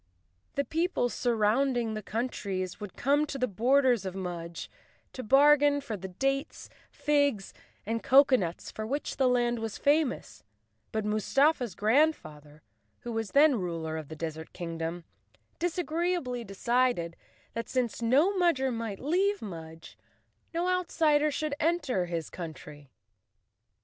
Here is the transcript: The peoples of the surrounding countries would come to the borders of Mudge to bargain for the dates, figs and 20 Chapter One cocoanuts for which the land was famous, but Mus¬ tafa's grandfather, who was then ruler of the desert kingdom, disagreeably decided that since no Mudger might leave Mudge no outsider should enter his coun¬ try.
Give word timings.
The 0.55 0.65
peoples 0.65 1.13
of 1.13 1.15
the 1.17 1.21
surrounding 1.21 1.95
countries 2.01 2.79
would 2.79 2.95
come 2.95 3.27
to 3.27 3.37
the 3.37 3.47
borders 3.47 4.03
of 4.03 4.15
Mudge 4.15 4.67
to 5.13 5.21
bargain 5.21 5.79
for 5.79 5.95
the 5.95 6.07
dates, 6.07 6.69
figs 6.89 7.53
and 7.85 8.01
20 8.01 8.01
Chapter 8.01 8.07
One 8.07 8.25
cocoanuts 8.39 8.71
for 8.71 8.87
which 8.87 9.17
the 9.17 9.27
land 9.27 9.59
was 9.59 9.77
famous, 9.77 10.43
but 10.91 11.05
Mus¬ 11.05 11.35
tafa's 11.37 11.75
grandfather, 11.75 12.63
who 13.01 13.11
was 13.11 13.29
then 13.33 13.59
ruler 13.59 13.95
of 13.95 14.07
the 14.07 14.15
desert 14.15 14.53
kingdom, 14.53 15.03
disagreeably 15.59 16.43
decided 16.43 17.15
that 17.53 17.69
since 17.69 18.01
no 18.01 18.35
Mudger 18.35 18.73
might 18.73 18.99
leave 18.99 19.39
Mudge 19.39 19.99
no 20.51 20.67
outsider 20.67 21.29
should 21.29 21.53
enter 21.59 22.07
his 22.07 22.31
coun¬ 22.31 22.55
try. 22.55 22.89